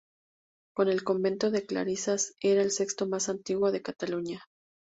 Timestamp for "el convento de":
0.77-1.63